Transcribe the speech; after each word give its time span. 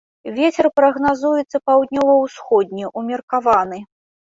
Вецер 0.37 0.69
прагназуецца 0.79 1.61
паўднёва-ўсходні, 1.69 2.91
умеркаваны. 3.03 3.87